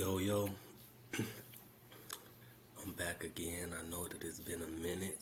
[0.00, 0.48] Yo, yo.
[2.82, 3.68] I'm back again.
[3.78, 5.20] I know that it's been a minute.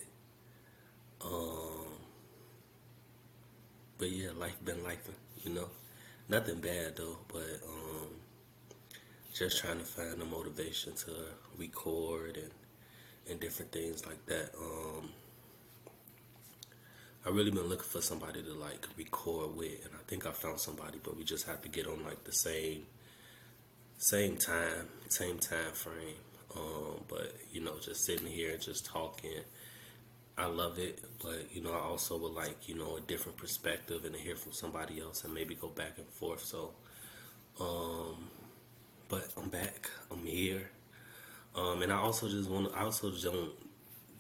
[1.21, 1.98] Um,
[3.99, 5.08] but yeah, life been life,
[5.42, 5.69] you know.
[6.28, 8.06] Nothing bad though, but um,
[9.35, 11.10] just trying to find the motivation to
[11.58, 12.53] record and
[13.29, 14.54] and different things like that.
[14.56, 15.08] Um,
[17.27, 20.60] I really been looking for somebody to like record with, and I think I found
[20.60, 22.87] somebody, but we just have to get on like the same
[23.98, 26.15] same time, same time frame.
[26.57, 29.41] Um, but you know, just sitting here and just talking,
[30.38, 31.05] I love it.
[31.23, 34.37] But you know, I also would like you know a different perspective and to hear
[34.37, 36.45] from somebody else and maybe go back and forth.
[36.45, 36.73] So,
[37.61, 38.30] um,
[39.09, 39.91] but I'm back.
[40.10, 40.71] I'm here.
[41.55, 42.73] Um, and I also just want.
[42.74, 43.51] I also don't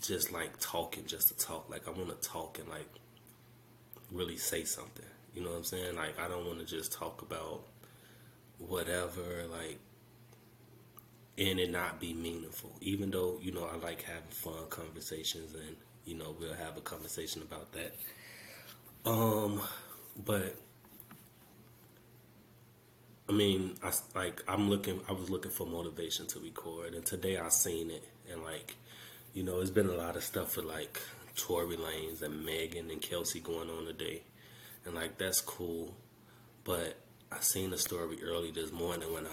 [0.02, 1.70] just like talking just to talk.
[1.70, 2.88] Like I want to talk and like
[4.12, 5.06] really say something.
[5.34, 5.94] You know what I'm saying?
[5.94, 7.62] Like I don't want to just talk about
[8.58, 9.78] whatever, like,
[11.36, 12.72] and it not be meaningful.
[12.80, 16.80] Even though, you know, I like having fun conversations and, you know, we'll have a
[16.80, 17.94] conversation about that.
[19.06, 19.60] Um,
[20.24, 20.56] but
[23.28, 25.00] I mean, I like I'm looking.
[25.08, 28.74] I was looking for motivation to record, and today I seen it, and like,
[29.34, 30.98] you know, it's been a lot of stuff with like
[31.36, 34.22] Tory Lanez and Megan and Kelsey going on today,
[34.86, 35.94] and like that's cool,
[36.64, 36.96] but
[37.30, 39.30] I seen the story early this morning when I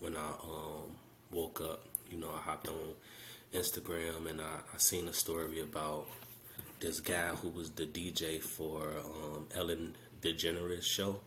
[0.00, 0.96] when I um,
[1.30, 1.84] woke up.
[2.10, 2.94] You know, I hopped on
[3.54, 6.06] Instagram and I, I seen a story about
[6.80, 11.20] this guy who was the DJ for um, Ellen DeGeneres show.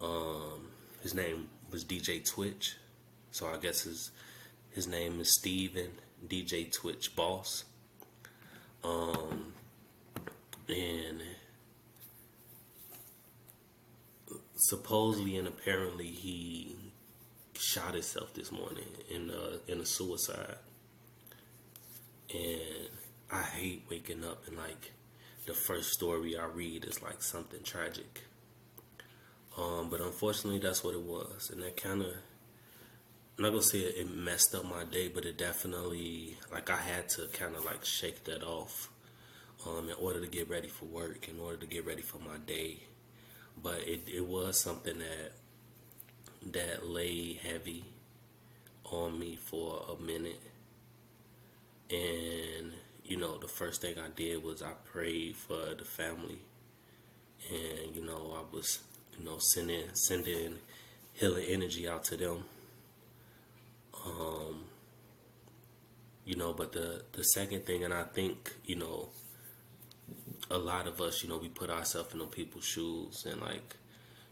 [0.00, 0.68] Um,
[1.02, 2.76] his name was DJ Twitch,
[3.32, 4.10] so I guess his
[4.70, 5.90] his name is Stephen
[6.26, 7.64] DJ Twitch Boss.
[8.84, 9.54] Um,
[10.68, 11.22] and
[14.68, 16.76] supposedly and apparently he
[17.54, 20.56] shot himself this morning in a, in a suicide.
[22.32, 22.88] And
[23.30, 24.92] I hate waking up and like
[25.46, 28.22] the first story I read is like something tragic.
[29.56, 32.12] Um, but unfortunately, that's what it was, and that kind of.
[33.38, 36.76] I'm not gonna say it, it messed up my day, but it definitely like I
[36.76, 38.90] had to kind of like shake that off
[39.66, 42.36] um, in order to get ready for work, in order to get ready for my
[42.46, 42.80] day
[43.62, 45.32] but it, it was something that
[46.52, 47.84] that lay heavy
[48.84, 50.40] on me for a minute.
[51.90, 52.72] And
[53.04, 56.38] you know the first thing i did was i prayed for the family.
[57.50, 58.80] And you know i was
[59.18, 60.56] you know sending sending
[61.14, 62.44] healing energy out to them.
[64.04, 64.64] Um
[66.26, 69.08] you know but the the second thing and i think you know
[70.50, 73.76] a lot of us, you know, we put ourselves in people's shoes, and like,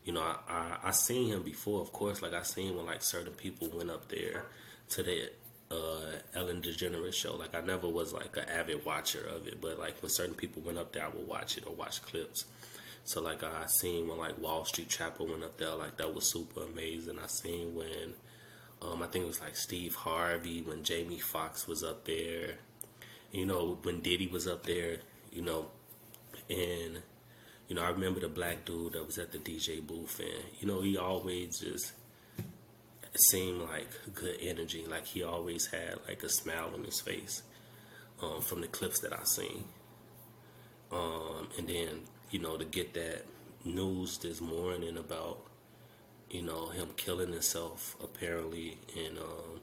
[0.04, 2.22] you know, I, I I seen him before, of course.
[2.22, 4.44] Like I seen when like certain people went up there
[4.90, 5.30] to the
[5.70, 7.36] uh, Ellen DeGeneres show.
[7.36, 10.62] Like I never was like an avid watcher of it, but like when certain people
[10.62, 12.44] went up there, I would watch it or watch clips.
[13.04, 16.26] So like I seen when like Wall Street Chapel went up there, like that was
[16.30, 17.18] super amazing.
[17.22, 18.14] I seen when
[18.82, 22.54] um, I think it was like Steve Harvey when Jamie Foxx was up there.
[23.32, 24.98] You know when Diddy was up there.
[25.32, 25.66] You know
[26.48, 27.02] and
[27.68, 30.66] you know, I remember the black dude that was at the DJ booth, and you
[30.66, 31.92] know, he always just
[33.16, 34.84] seemed like good energy.
[34.86, 37.42] Like he always had like a smile on his face
[38.22, 39.64] um, from the clips that I seen.
[40.92, 42.00] Um, and then
[42.30, 43.24] you know to get that
[43.64, 45.38] news this morning about
[46.30, 49.60] you know him killing himself apparently and um,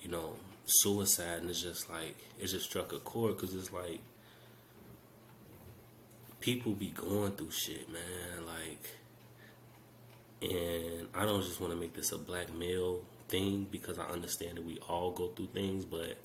[0.00, 0.34] you know
[0.64, 4.00] suicide and it's just like it just struck a chord because it's like
[6.44, 8.44] people be going through shit, man.
[8.44, 8.90] Like,
[10.42, 14.58] and I don't just want to make this a black male thing because I understand
[14.58, 16.18] that we all go through things, but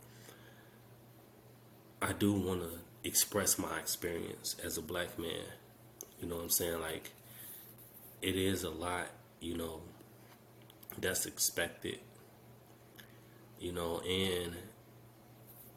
[2.01, 2.69] I do want to
[3.05, 5.45] express my experience as a black man.
[6.21, 6.81] You know what I'm saying?
[6.81, 7.11] Like,
[8.21, 9.07] it is a lot,
[9.39, 9.79] you know,
[10.99, 11.99] that's expected.
[13.57, 14.53] You know, and,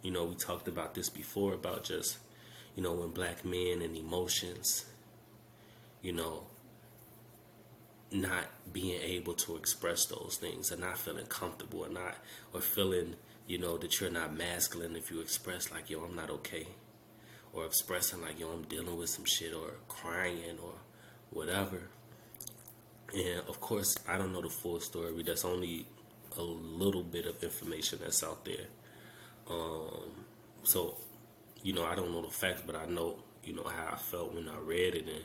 [0.02, 2.18] you know, we talked about this before about just
[2.74, 4.86] you know, when black men and emotions,
[6.00, 6.44] you know,
[8.10, 12.16] not being able to express those things and not feeling comfortable or not
[12.52, 13.14] or feeling,
[13.46, 16.66] you know, that you're not masculine if you express like, yo, I'm not okay.
[17.52, 20.74] Or expressing like, yo, I'm dealing with some shit or crying or
[21.30, 21.82] whatever.
[23.14, 25.22] And of course, I don't know the full story.
[25.22, 25.86] That's only
[26.36, 28.66] a little bit of information that's out there.
[29.50, 30.24] Um,
[30.62, 30.96] so
[31.62, 34.34] you know, I don't know the facts, but I know, you know, how I felt
[34.34, 35.06] when I read it.
[35.06, 35.24] And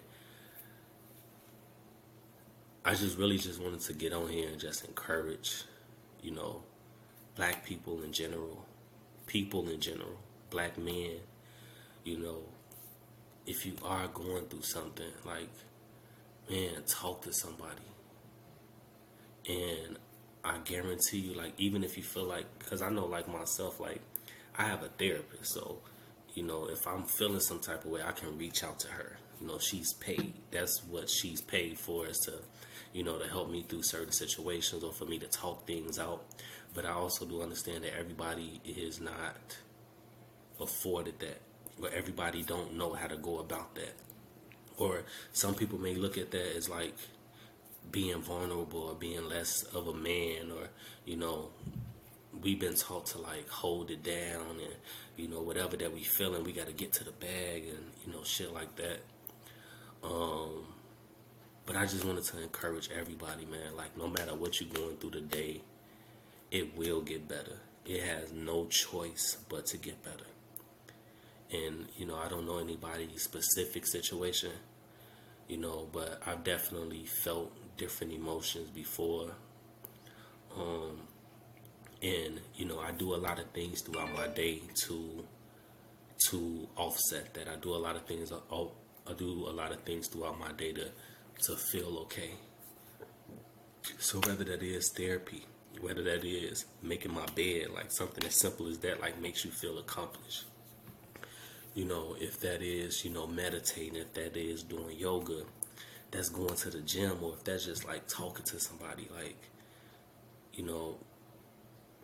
[2.86, 5.64] I just really just wanted to get on here and just encourage,
[6.22, 6.62] you know,
[7.36, 8.66] black people in general,
[9.26, 10.18] people in general,
[10.50, 11.18] black men,
[12.04, 12.44] you know,
[13.46, 15.50] if you are going through something, like,
[16.50, 17.82] man, talk to somebody.
[19.50, 19.98] And
[20.44, 24.02] I guarantee you, like, even if you feel like, because I know, like, myself, like,
[24.58, 25.78] I have a therapist, so,
[26.38, 29.18] you know, if I'm feeling some type of way, I can reach out to her.
[29.42, 30.34] You know, she's paid.
[30.52, 32.34] That's what she's paid for, is to,
[32.94, 36.24] you know, to help me through certain situations or for me to talk things out.
[36.76, 39.58] But I also do understand that everybody is not
[40.62, 41.42] afforded that,
[41.82, 43.96] or everybody don't know how to go about that.
[44.78, 46.94] Or some people may look at that as like
[47.90, 50.70] being vulnerable or being less of a man or,
[51.04, 51.50] you know,
[52.42, 54.76] we've been taught to like hold it down and,
[55.16, 58.14] you know, whatever that we feeling, we got to get to the bag and, you
[58.14, 59.00] know, shit like that.
[60.04, 60.66] Um,
[61.66, 63.76] but I just wanted to encourage everybody, man.
[63.76, 65.62] Like, no matter what you're going through today,
[66.52, 67.60] it will get better.
[67.86, 70.26] It has no choice but to get better.
[71.52, 74.52] And, you know, I don't know anybody's specific situation,
[75.48, 79.32] you know, but I've definitely felt different emotions before.
[80.56, 81.02] Um,
[82.02, 85.26] and, you know, I do a lot of things throughout my day to
[86.30, 87.48] to offset that.
[87.48, 88.32] I do a lot of things.
[88.32, 88.72] Uh, oh,
[89.08, 90.90] I do a lot of things throughout my day to
[91.44, 92.32] to feel okay.
[94.00, 95.46] So whether that is therapy,
[95.80, 99.52] whether that is making my bed, like something as simple as that, like makes you
[99.52, 100.46] feel accomplished.
[101.74, 105.44] You know, if that is, you know, meditating, if that is doing yoga,
[106.10, 109.38] that's going to the gym, or if that's just like talking to somebody, like,
[110.54, 110.98] you know,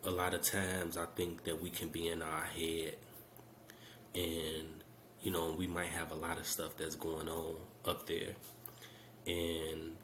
[0.04, 2.96] a lot of times I think that we can be in our head
[4.14, 4.84] and,
[5.22, 7.56] you know, we might have a lot of stuff that's going on
[7.86, 8.34] up there.
[9.26, 9.96] And,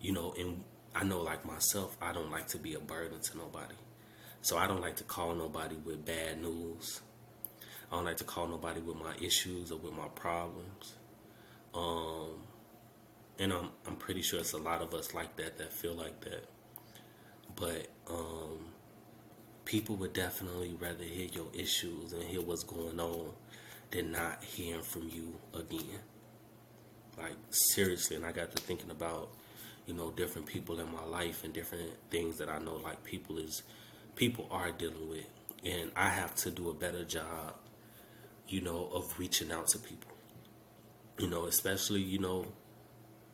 [0.00, 0.62] you know, and
[0.94, 3.74] I know like myself, I don't like to be a burden to nobody.
[4.42, 7.00] So I don't like to call nobody with bad news.
[7.90, 10.94] I don't like to call nobody with my issues or with my problems.
[11.74, 12.42] Um,
[13.38, 16.20] and I'm I'm pretty sure it's a lot of us like that that feel like
[16.20, 16.44] that.
[17.56, 18.73] But um,
[19.64, 23.30] people would definitely rather hear your issues and hear what's going on
[23.90, 26.00] than not hearing from you again.
[27.16, 29.28] Like seriously, and I got to thinking about
[29.86, 33.38] you know different people in my life and different things that I know like people
[33.38, 33.62] is
[34.16, 35.26] people are dealing with,
[35.64, 37.54] and I have to do a better job
[38.48, 40.10] you know, of reaching out to people.
[41.18, 42.46] You know, especially, you know,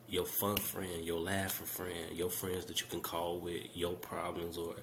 [0.09, 4.59] your fun friend, your laughing friend, your friends that you can call with your problems
[4.59, 4.77] or,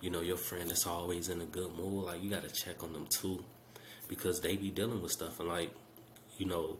[0.00, 2.04] you know, your friend that's always in a good mood.
[2.04, 3.44] Like, you got to check on them too
[4.08, 5.70] because they be dealing with stuff and, like,
[6.38, 6.78] you know,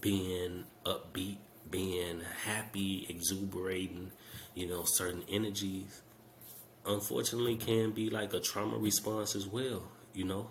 [0.00, 1.38] being upbeat,
[1.70, 4.12] being happy, exuberating,
[4.54, 6.02] you know, certain energies,
[6.86, 9.82] unfortunately, can be like a trauma response as well,
[10.12, 10.48] you know.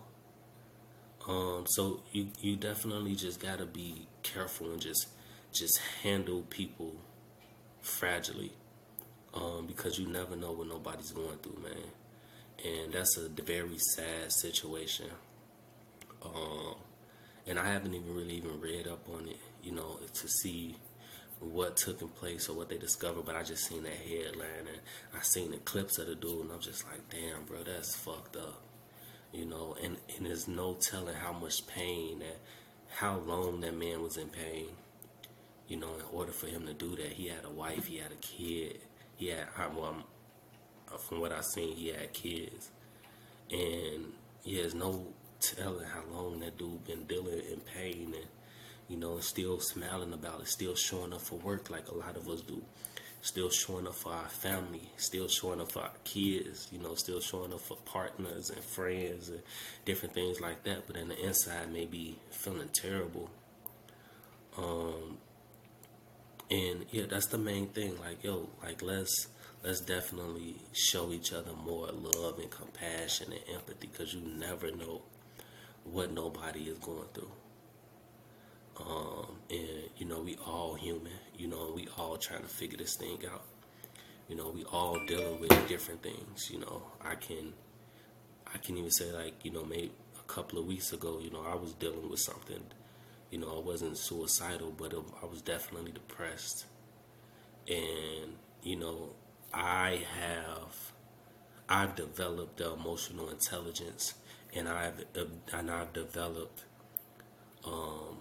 [1.27, 5.07] Um, so you you definitely just gotta be careful and just
[5.53, 6.95] just handle people
[7.81, 8.51] fragilely,
[9.33, 11.83] um, because you never know what nobody's going through, man.
[12.65, 15.07] And that's a very sad situation.
[16.23, 16.75] Um,
[17.45, 20.77] and I haven't even really even read up on it, you know, to see
[21.41, 24.79] what took in place or what they discovered, but I just seen that headline and
[25.13, 28.37] I seen the clips of the dude and I'm just like, damn, bro, that's fucked
[28.37, 28.63] up
[29.33, 32.39] you know, and, and there's no telling how much pain that,
[32.87, 34.67] how long that man was in pain,
[35.67, 37.13] you know, in order for him to do that.
[37.13, 38.79] He had a wife, he had a kid,
[39.15, 39.95] he had, well,
[41.01, 42.69] from what I've seen, he had kids,
[43.51, 45.07] and yeah, there's no
[45.39, 48.27] telling how long that dude been dealing in pain and,
[48.87, 52.29] you know, still smiling about it, still showing up for work like a lot of
[52.29, 52.61] us do
[53.23, 57.21] still showing up for our family, still showing up for our kids, you know, still
[57.21, 59.41] showing up for partners and friends and
[59.85, 60.85] different things like that.
[60.85, 63.29] But in the inside, maybe feeling terrible.
[64.57, 65.17] Um,
[66.51, 67.97] and yeah, that's the main thing.
[67.97, 69.27] Like, yo, like let's
[69.63, 75.01] let's definitely show each other more love and compassion and empathy because you never know
[75.85, 77.31] what nobody is going through.
[78.79, 81.13] Um, and you know, we all human.
[81.37, 83.43] You know, we all trying to figure this thing out.
[84.27, 86.49] You know, we all dealing with different things.
[86.51, 87.53] You know, I can,
[88.53, 91.45] I can even say like, you know, maybe a couple of weeks ago, you know,
[91.45, 92.63] I was dealing with something.
[93.31, 96.65] You know, I wasn't suicidal, but I was definitely depressed.
[97.67, 99.13] And you know,
[99.53, 100.91] I have,
[101.69, 104.15] I've developed the emotional intelligence,
[104.55, 105.05] and I've
[105.53, 106.63] and I've developed
[107.65, 108.17] um,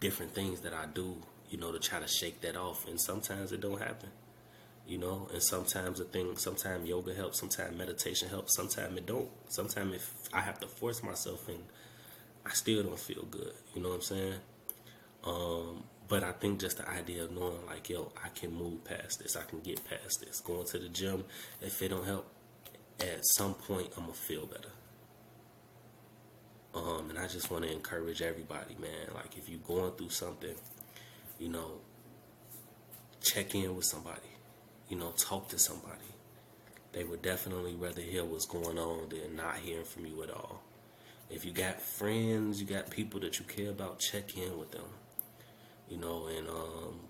[0.00, 1.16] different things that I do,
[1.50, 2.86] you know, to try to shake that off.
[2.88, 4.10] And sometimes it don't happen.
[4.86, 5.28] you know.
[5.32, 9.28] And sometimes a thing, sometimes yoga helps, sometimes meditation helps, sometimes it don't.
[9.48, 11.64] Sometimes if I have to force myself and
[12.46, 14.34] I still don't feel good, you know what I'm saying?
[15.24, 19.20] Um, but I think just the idea of knowing like, yo, I can move past
[19.20, 20.40] this, I can get past this.
[20.40, 21.24] Going to the gym,
[21.60, 22.26] if it don't help,
[23.00, 24.70] at some point I'm gonna feel better.
[26.74, 29.14] Um, and I just want to encourage everybody, man.
[29.14, 30.54] Like if you're going through something,
[31.38, 31.80] you know,
[33.20, 34.20] check in with somebody.
[34.88, 35.94] You know, talk to somebody.
[36.92, 40.62] They would definitely rather hear what's going on than not hearing from you at all.
[41.30, 44.86] If you got friends, you got people that you care about, check in with them.
[45.88, 47.00] You know, and um,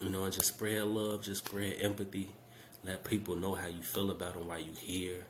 [0.00, 2.30] you know, and just spread love, just spread empathy.
[2.84, 5.26] Let people know how you feel about them while you're here.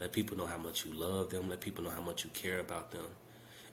[0.00, 1.48] Let people know how much you love them.
[1.48, 3.06] Let people know how much you care about them.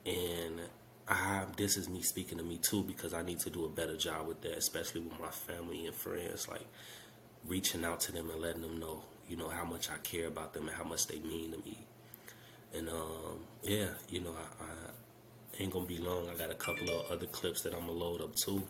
[0.05, 0.62] And
[1.08, 3.98] I, this is me speaking to me too because I need to do a better
[3.98, 6.48] job with that, especially with my family and friends.
[6.48, 6.67] Like
[7.46, 10.53] reaching out to them and letting them know, you know, how much I care about
[10.53, 11.86] them and how much they mean to me.
[12.74, 14.67] And um, yeah, you know, I, I
[15.60, 16.29] ain't gonna be long.
[16.29, 18.63] I got a couple of other clips that I'm gonna load up too,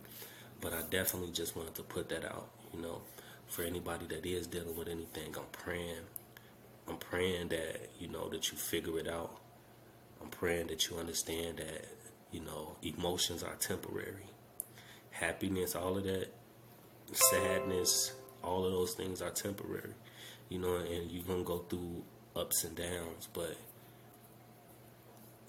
[0.61, 2.49] but I definitely just wanted to put that out.
[2.73, 3.01] You know,
[3.47, 6.05] for anybody that is dealing with anything, I'm praying
[6.87, 9.39] I'm praying that you know that you figure it out.
[10.21, 11.85] I'm praying that you understand that
[12.31, 14.27] you know emotions are temporary.
[15.11, 16.27] Happiness, all of that,
[17.11, 18.13] sadness,
[18.43, 19.93] all of those things are temporary.
[20.49, 22.03] You know, and you're gonna go through
[22.35, 23.55] ups and downs, but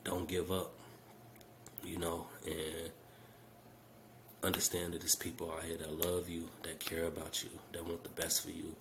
[0.05, 0.73] don't give up.
[1.85, 2.91] You know, and
[4.43, 8.03] understand that there's people out here that love you, that care about you, that want
[8.03, 8.75] the best for you,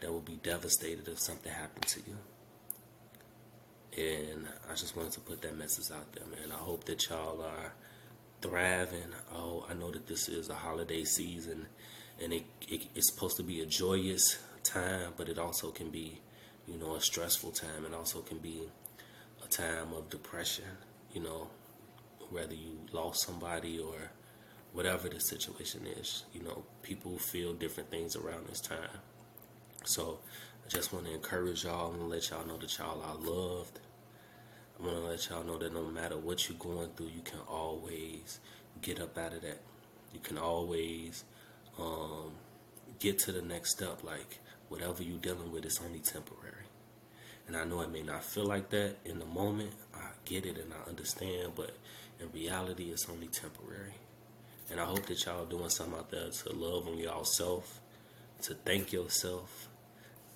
[0.00, 2.16] that will be devastated if something happened to you.
[3.96, 6.52] And I just wanted to put that message out there, man.
[6.52, 7.72] I hope that y'all are
[8.42, 9.14] thriving.
[9.34, 11.66] Oh, I know that this is a holiday season
[12.22, 16.20] and it, it, it's supposed to be a joyous time, but it also can be,
[16.66, 18.62] you know, a stressful time and also can be
[19.44, 20.64] a time of depression,
[21.12, 21.48] you know,
[22.30, 24.10] whether you lost somebody or
[24.72, 26.24] whatever the situation is.
[26.32, 29.00] You know, people feel different things around this time.
[29.84, 30.18] So
[30.64, 33.80] I just want to encourage y'all and let y'all know that y'all are loved.
[34.78, 37.38] I want to let y'all know that no matter what you're going through, you can
[37.48, 38.40] always
[38.82, 39.60] get up out of that.
[40.12, 41.24] You can always
[41.78, 42.32] um,
[42.98, 44.04] get to the next step.
[44.04, 46.66] Like whatever you're dealing with, it's only temporary.
[47.46, 49.70] And I know it may not feel like that in the moment.
[49.94, 51.76] I get it and I understand, but
[52.20, 53.94] in reality, it's only temporary.
[54.70, 57.80] And I hope that y'all are doing something out there to love on y'all self,
[58.42, 59.68] to thank yourself,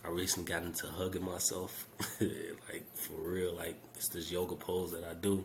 [0.05, 1.87] I recently got into hugging myself,
[2.21, 3.55] like for real.
[3.55, 5.45] Like it's this yoga pose that I do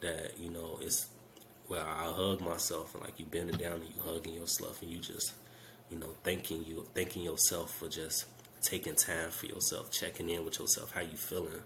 [0.00, 1.08] that you know it's
[1.66, 4.90] where I hug myself and like you bend it down and you hugging yourself and
[4.90, 5.32] you just
[5.90, 8.26] you know thanking you thanking yourself for just
[8.62, 11.62] taking time for yourself, checking in with yourself, how you feeling,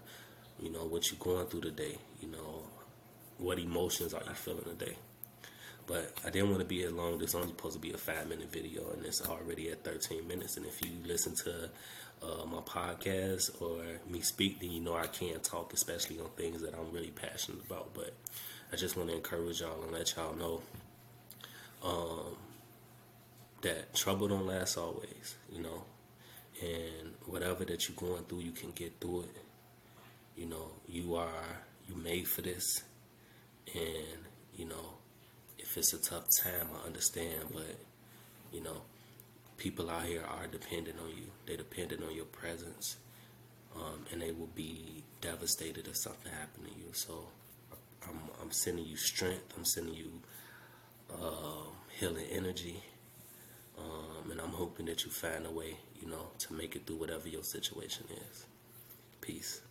[0.61, 2.63] you know what you going through today, you know
[3.37, 4.95] what emotions are you feeling today.
[5.87, 7.19] But I didn't want to be as long.
[7.19, 10.57] This only supposed to be a five minute video, and it's already at 13 minutes.
[10.57, 11.69] And if you listen to
[12.23, 16.61] uh, my podcast or me speak, then you know I can't talk, especially on things
[16.61, 17.93] that I'm really passionate about.
[17.93, 18.13] But
[18.73, 20.61] I just want to encourage y'all and let y'all know
[21.83, 22.35] um,
[23.61, 25.83] that trouble don't last always, you know,
[26.61, 29.37] and whatever that you're going through, you can get through it.
[30.35, 32.83] You know, you are you made for this,
[33.73, 34.19] and
[34.55, 34.93] you know,
[35.57, 37.77] if it's a tough time, I understand, but
[38.51, 38.81] you know
[39.57, 41.25] people out here are dependent on you.
[41.45, 42.97] They're dependent on your presence,
[43.75, 46.93] um, and they will be devastated if something happened to you.
[46.93, 47.27] So
[48.07, 49.53] I'm, I'm sending you strength.
[49.57, 50.11] I'm sending you
[51.13, 51.69] uh,
[51.99, 52.83] healing energy,
[53.77, 56.97] um, and I'm hoping that you find a way, you know, to make it through
[56.97, 58.45] whatever your situation is.
[59.21, 59.61] Peace.